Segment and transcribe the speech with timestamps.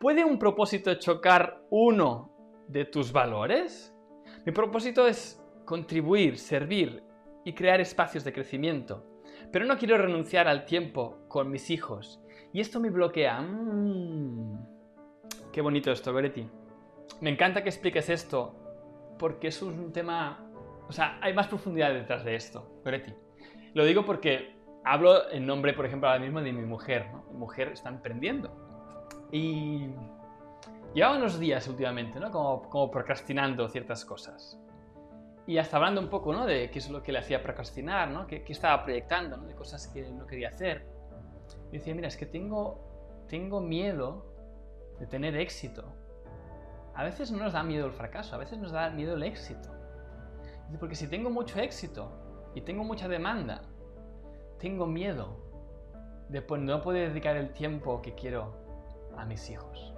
[0.00, 2.30] ¿Puede un propósito chocar uno
[2.68, 3.92] de tus valores?
[4.46, 7.02] Mi propósito es contribuir, servir
[7.44, 9.04] y crear espacios de crecimiento.
[9.50, 12.22] Pero no quiero renunciar al tiempo con mis hijos.
[12.52, 13.40] Y esto me bloquea.
[13.40, 14.58] Mm.
[15.50, 16.48] Qué bonito esto, Goretti.
[17.20, 18.54] Me encanta que expliques esto
[19.18, 20.48] porque es un tema...
[20.88, 23.12] O sea, hay más profundidad detrás de esto, Goretti.
[23.74, 24.54] Lo digo porque
[24.84, 27.06] hablo en nombre, por ejemplo, ahora mismo de mi mujer.
[27.32, 28.67] Mi mujer está emprendiendo.
[29.30, 29.88] Y
[30.94, 32.30] lleva unos días últimamente, ¿no?
[32.30, 34.58] Como, como procrastinando ciertas cosas.
[35.46, 36.44] Y hasta hablando un poco, ¿no?
[36.44, 38.26] De qué es lo que le hacía procrastinar, ¿no?
[38.26, 39.46] Qué, estaba proyectando, ¿no?
[39.46, 40.86] De cosas que no quería hacer.
[41.70, 44.26] Y decía, mira, es que tengo, tengo miedo
[44.98, 45.84] de tener éxito.
[46.94, 49.70] A veces no nos da miedo el fracaso, a veces nos da miedo el éxito.
[50.78, 52.12] Porque si tengo mucho éxito
[52.54, 53.62] y tengo mucha demanda,
[54.58, 55.36] tengo miedo
[56.28, 58.67] de no poder dedicar el tiempo que quiero
[59.18, 59.92] a mis hijos,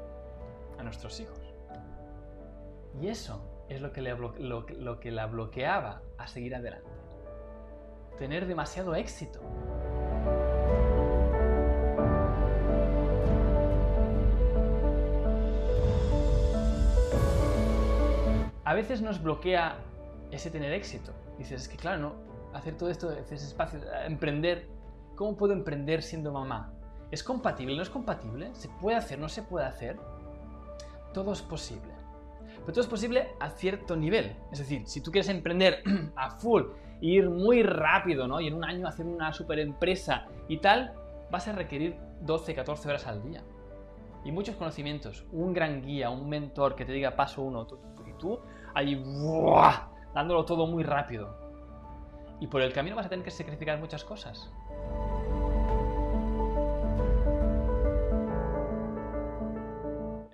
[0.79, 1.39] a nuestros hijos.
[3.01, 6.91] Y eso es lo que, lo, que la bloqueaba a seguir adelante.
[8.19, 9.41] Tener demasiado éxito.
[18.65, 19.79] A veces nos bloquea
[20.31, 21.13] ese tener éxito.
[21.39, 22.15] Dices, es que claro, no,
[22.55, 24.69] hacer todo esto, ese espacio, emprender,
[25.17, 26.80] ¿cómo puedo emprender siendo mamá?
[27.11, 27.77] ¿Es compatible?
[27.77, 28.55] ¿No es compatible?
[28.55, 29.19] ¿Se puede hacer?
[29.19, 29.99] ¿No se puede hacer?
[31.13, 31.93] Todo es posible.
[32.61, 34.37] Pero todo es posible a cierto nivel.
[34.53, 35.83] Es decir, si tú quieres emprender
[36.17, 36.65] a full,
[37.01, 38.41] ir muy rápido, ¿no?
[38.41, 40.95] Y en un año hacer una super empresa y tal,
[41.31, 43.43] vas a requerir 12, 14 horas al día.
[44.25, 47.67] Y muchos conocimientos, un gran guía, un mentor que te diga paso uno,
[48.07, 48.39] y tú
[48.75, 49.03] ahí,
[50.15, 51.35] dándolo todo muy rápido.
[52.39, 54.51] Y por el camino vas a tener que sacrificar muchas cosas.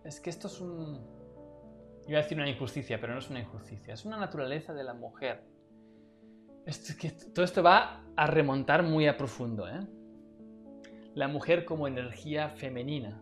[0.06, 1.00] Es que esto es un,
[2.06, 4.94] Iba a decir una injusticia, pero no es una injusticia, es una naturaleza de la
[4.94, 5.42] mujer.
[7.00, 9.66] que todo esto va a remontar muy a profundo.
[9.68, 9.80] ¿eh?
[11.14, 13.20] La mujer como energía femenina,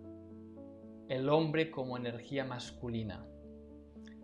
[1.09, 3.25] el hombre como energía masculina.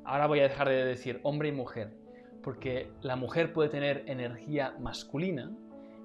[0.04, 1.96] Ahora voy a dejar de decir hombre y mujer,
[2.42, 5.50] porque la mujer puede tener energía masculina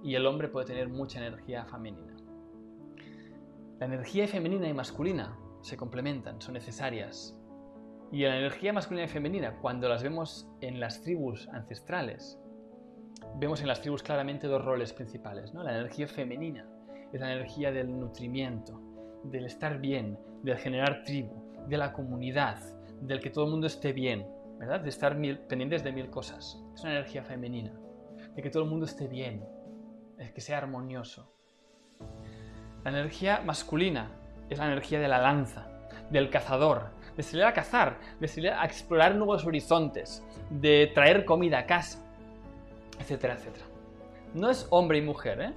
[0.02, 2.16] y el hombre puede tener mucha energía femenina.
[3.80, 7.36] La energía femenina y masculina se complementan, son necesarias.
[8.12, 12.40] Y la energía masculina y femenina, cuando las vemos en las tribus ancestrales,
[13.38, 15.54] vemos en las tribus claramente dos roles principales.
[15.54, 15.64] ¿no?
[15.64, 16.70] La energía femenina
[17.12, 18.80] es la energía del nutrimiento,
[19.24, 21.34] del estar bien, del generar tribu,
[21.68, 22.60] de la comunidad,
[23.02, 24.28] del que todo el mundo esté bien,
[24.60, 24.82] ¿verdad?
[24.82, 25.18] De estar
[25.48, 26.64] pendientes de mil cosas.
[26.76, 27.74] Es una energía femenina,
[28.36, 29.44] de que todo el mundo esté bien,
[30.34, 31.32] que sea armonioso.
[32.84, 34.12] La energía masculina
[34.50, 35.68] es la energía de la lanza,
[36.10, 41.60] del cazador, de salir a cazar, de salir a explorar nuevos horizontes, de traer comida
[41.60, 42.00] a casa,
[43.00, 43.66] etcétera, etcétera.
[44.34, 45.54] No es hombre y mujer, ¿eh?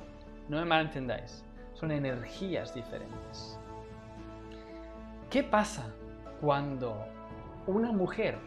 [0.49, 1.45] No me malentendáis.
[1.75, 3.59] Son energías diferentes.
[5.31, 5.87] ¿Qué pasa
[6.41, 7.05] cuando
[7.67, 8.39] una mujer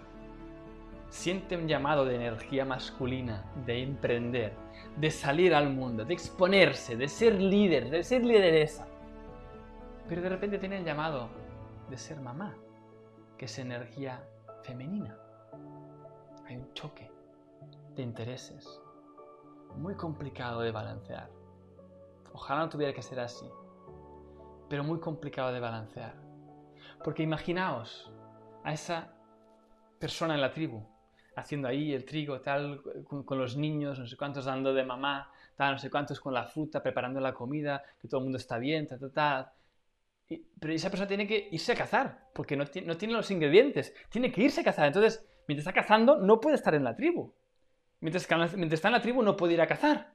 [1.09, 4.53] siente un llamado de energía masculina, de emprender,
[4.97, 8.87] de salir al mundo, de exponerse, de ser líder, de ser lideresa?
[10.11, 11.29] Pero de repente tiene el llamado
[11.89, 12.53] de ser mamá
[13.37, 14.21] que es energía
[14.61, 15.17] femenina.
[16.45, 17.09] Hay un choque
[17.95, 18.81] de intereses
[19.77, 21.29] muy complicado de balancear.
[22.33, 23.49] Ojalá no tuviera que ser así,
[24.67, 26.13] pero muy complicado de balancear.
[27.05, 28.11] Porque imaginaos
[28.65, 29.13] a esa
[29.97, 30.85] persona en la tribu,
[31.37, 35.71] haciendo ahí el trigo, tal, con, los niños, no sé cuántos dando de mamá, tal,
[35.71, 38.87] no sé cuántos con la fruta, preparando la comida, que todo el mundo está bien,
[38.87, 39.51] tal, tal, tal,
[40.59, 43.93] pero esa persona tiene que irse a cazar, porque no, tiene los ingredientes.
[44.09, 44.87] Tiene que irse a cazar.
[44.87, 47.33] Entonces, mientras está cazando, no puede estar en la tribu.
[47.99, 50.13] Mientras, mientras está en la tribu, no puede ir a cazar.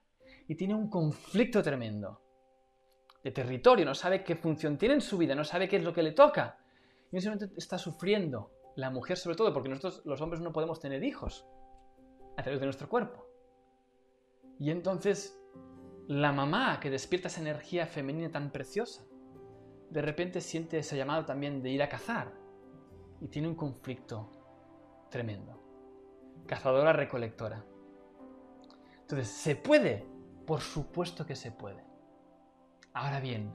[0.49, 2.23] Y tiene un conflicto tremendo
[3.27, 5.93] de territorio, no sabe qué función tiene en su vida, no sabe qué es lo
[5.93, 6.59] que le toca.
[7.11, 10.79] Y en ese está sufriendo, la mujer sobre todo, porque nosotros los hombres no podemos
[10.79, 11.45] tener hijos
[12.37, 13.27] a través de nuestro cuerpo.
[14.61, 15.43] Y entonces
[16.07, 19.05] la mamá que despierta esa energía femenina tan preciosa,
[19.91, 22.33] de repente siente ese llamado también de ir a cazar
[23.21, 24.31] y tiene un conflicto
[25.11, 25.63] tremendo.
[26.47, 27.65] Cazadora recolectora.
[29.01, 30.07] Entonces, ¿se puede?
[30.47, 31.85] Por supuesto que se puede.
[32.93, 33.53] Ahora bien,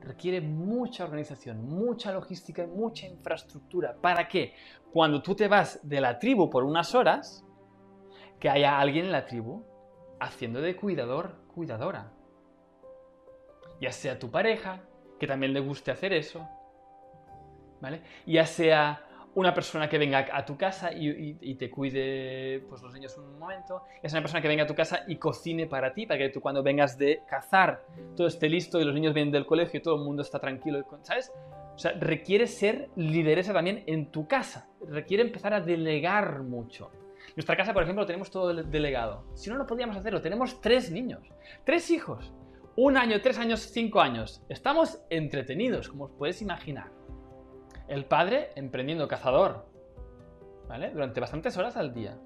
[0.00, 3.96] requiere mucha organización, mucha logística y mucha infraestructura.
[4.00, 4.54] ¿Para qué?
[4.92, 7.44] Cuando tú te vas de la tribu por unas horas,
[8.38, 9.64] que haya alguien en la tribu
[10.20, 12.12] haciendo de cuidador, cuidadora.
[13.80, 14.82] Ya sea tu pareja,
[15.22, 16.48] que también le guste hacer eso.
[17.80, 18.00] ¿vale?
[18.26, 19.04] Ya sea
[19.36, 23.84] una persona que venga a tu casa y, te cuide pues, los niños un momento,
[24.02, 26.40] es una persona que venga a tu casa y cocine para ti, para que tú
[26.40, 27.84] cuando vengas de cazar
[28.16, 30.84] todo esté listo y los niños vienen del colegio y todo el mundo está tranquilo,
[31.02, 31.32] ¿sabes?
[31.76, 36.90] O sea, requiere ser lideresa también en tu casa, requiere empezar a delegar mucho.
[37.36, 39.24] Nuestra casa, por ejemplo, tenemos todo delegado.
[39.34, 40.20] Si no, lo podríamos hacerlo.
[40.20, 41.22] Tenemos tres niños,
[41.64, 42.32] tres hijos,
[42.76, 44.42] un año, tres años, cinco años.
[44.48, 46.90] Estamos entretenidos, como os puedes imaginar.
[47.88, 49.66] El padre emprendiendo cazador,
[50.68, 50.90] ¿vale?
[50.90, 52.18] Durante bastantes horas al día.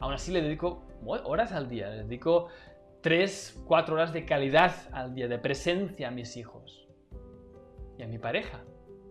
[0.00, 2.48] Aún así le dedico horas al día, le dedico
[3.02, 6.88] 3, 4 horas de calidad al día, de presencia a mis hijos
[7.96, 8.64] y a mi pareja.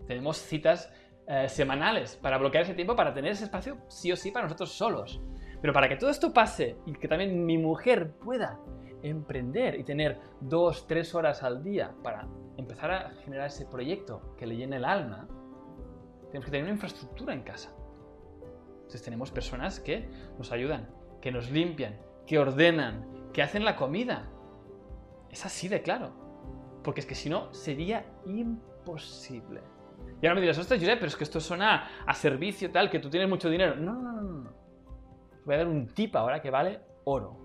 [0.07, 0.91] Tenemos citas
[1.27, 4.73] eh, semanales para bloquear ese tiempo, para tener ese espacio sí o sí para nosotros
[4.73, 5.21] solos.
[5.61, 8.59] Pero para que todo esto pase y que también mi mujer pueda
[9.09, 14.47] emprender y tener 2, 3 horas al día para empezar a generar ese proyecto que
[14.47, 15.27] le llene el alma,
[16.27, 17.73] tenemos que tener una infraestructura en casa.
[18.77, 20.89] Entonces tenemos personas que nos ayudan,
[21.21, 24.29] que nos limpian, que ordenan, que hacen la comida.
[25.29, 26.13] Es así de claro.
[26.83, 29.61] Porque es que si no, sería imposible.
[30.21, 32.99] Y ahora me dirás, ostras, Josep, pero es que esto suena a servicio tal, que
[32.99, 33.75] tú tienes mucho dinero.
[33.75, 34.53] No, no, no, no.
[35.45, 37.44] Voy a dar un tip ahora que vale oro.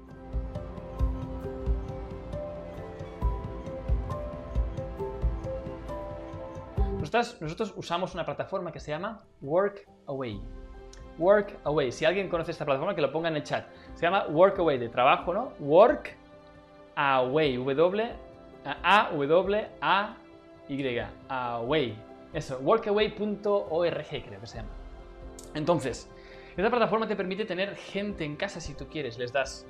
[7.12, 10.40] Nosotros, usamos una plataforma que se llama Workaway.
[11.18, 11.90] Workaway.
[11.92, 13.66] Si alguien conoce esta plataforma, que lo ponga en el chat.
[13.94, 15.52] Se llama Workaway, de trabajo, ¿no?
[15.58, 16.16] Work
[16.94, 17.56] Away.
[17.56, 18.12] W
[18.64, 20.16] A W A
[20.68, 21.00] Y.
[21.28, 21.98] Away.
[22.32, 24.70] Eso, workaway.org creo que se llama.
[25.54, 26.08] Entonces,
[26.56, 29.18] esta plataforma te permite tener gente en casa si tú quieres.
[29.18, 29.66] Les das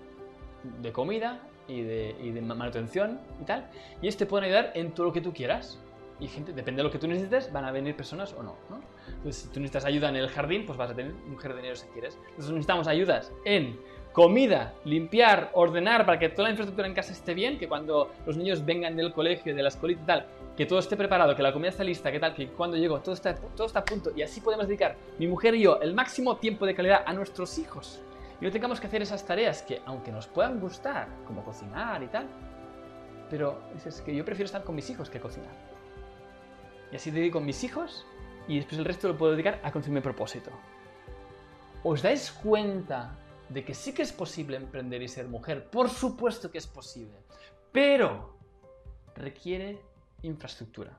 [0.82, 3.70] de comida y de, y manutención y tal.
[4.02, 5.78] Y ellos te pueden ayudar en todo lo que tú quieras
[6.20, 8.81] y gente, depende de lo que tú necesites, van a venir personas o no, ¿no?
[9.08, 11.87] Entonces, si tú necesitas ayuda en el jardín, pues vas a tener un jardinero si
[11.88, 12.19] quieres.
[12.31, 13.78] Entonces, necesitamos ayudas en
[14.12, 18.37] comida, limpiar, ordenar para que toda la infraestructura en casa esté bien, que cuando los
[18.37, 20.26] niños vengan del colegio, de la escuelita y tal,
[20.56, 23.14] que todo esté preparado, que la comida esté lista, que tal, que cuando llego todo
[23.14, 26.37] está, todo está a punto y así podemos dedicar, mi mujer y yo, el máximo
[26.37, 28.02] tiempo de calidad a nuestros hijos.
[28.40, 32.08] Y no tengamos que hacer esas tareas que, aunque nos puedan gustar, como cocinar y
[32.08, 32.26] tal,
[33.31, 35.69] pero es que yo prefiero estar con mis hijos que cocinar.
[36.92, 38.06] Y así dedico a mis hijos
[38.48, 40.50] y después el resto lo puedo dedicar a cumplir mi propósito.
[41.82, 43.16] ¿Os dais cuenta
[43.48, 45.70] de que sí que es posible emprender y ser mujer?
[45.70, 47.16] Por supuesto que es posible,
[47.72, 48.38] pero
[49.14, 49.81] requiere
[50.22, 50.98] infraestructura.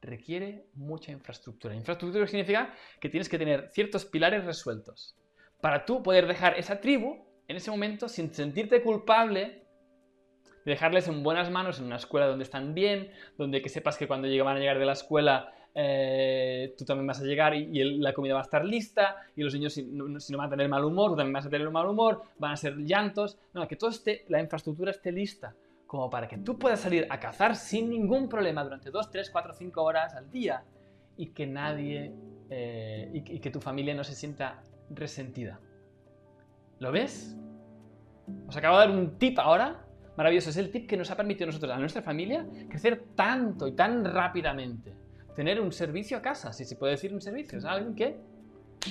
[0.00, 1.74] Requiere mucha infraestructura.
[1.74, 5.16] Infraestructura significa que tienes que tener ciertos pilares resueltos
[5.60, 9.65] para tú poder dejar esa tribu en ese momento sin sentirte culpable
[10.70, 14.28] dejarles en buenas manos en una escuela donde están bien, donde que sepas que cuando
[14.44, 18.34] van a llegar de la escuela eh, tú también vas a llegar y, la comida
[18.34, 20.08] va a estar lista y los niños si no,
[20.38, 22.76] van a tener mal humor, tú también vas a tener mal humor, van a ser
[22.78, 23.90] llantos, no, que todo
[24.28, 25.54] la infraestructura esté lista
[25.86, 29.54] como para que tú puedas salir a cazar sin ningún problema durante 2, 3, 4,
[29.54, 30.64] 5 horas al día
[31.16, 32.12] y que nadie
[32.50, 35.60] eh, y que tu familia no se sienta resentida.
[36.80, 37.36] ¿Lo ves?
[38.48, 39.85] Os acabo de dar un tip ahora
[40.16, 40.50] maravilloso.
[40.50, 43.72] Es el tip que nos ha permitido a nosotros, a nuestra familia, crecer tanto y
[43.72, 44.94] tan rápidamente.
[45.34, 47.58] Tener un servicio a casa, si se puede decir un servicio.
[47.58, 48.18] Es alguien que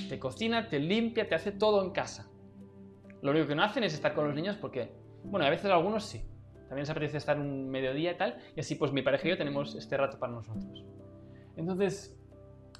[0.08, 2.30] te cocina, te limpia, te hace todo en casa.
[3.22, 4.92] Lo único que no hacen es estar con los niños porque,
[5.24, 6.22] bueno, a veces algunos sí.
[6.68, 8.38] También se apetece estar un mediodía y tal.
[8.54, 10.84] Y así pues mi pareja y yo tenemos este rato para nosotros.
[11.56, 12.16] Entonces,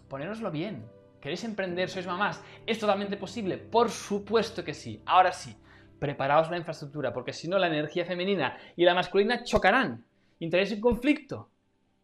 [0.09, 0.87] ponéroslo bien.
[1.21, 1.89] ¿Queréis emprender?
[1.89, 2.43] ¿Sois mamás?
[2.67, 3.59] ¿Es totalmente posible?
[3.59, 5.03] Por supuesto que sí.
[5.07, 5.57] Ahora sí
[5.99, 10.05] preparaos la infraestructura, porque si no la energía femenina y la masculina chocarán,
[10.41, 11.51] entraréis en conflicto.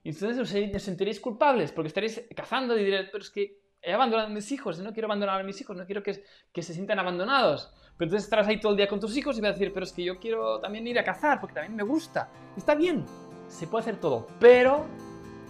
[0.04, 4.28] Y entonces os, sentiréis culpables, porque estaréis cazando y diréis, pero es que he abandonado
[4.28, 6.22] a mis hijos, no quiero abandonar a mis hijos, no quiero que,
[6.52, 7.72] que se sientan abandonados.
[7.96, 9.84] Pero entonces estarás ahí todo el día con tus hijos y vas a decir, pero
[9.84, 12.30] es que yo quiero también ir a cazar, porque también me gusta.
[12.56, 13.04] Está bien,
[13.49, 14.87] se puede hacer todo, pero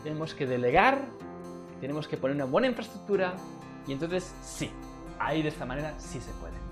[0.02, 1.00] tenemos que delegar,
[1.80, 3.34] tenemos que poner una buena infraestructura
[3.86, 4.70] y entonces sí,
[5.18, 6.71] ahí de esta manera sí se puede.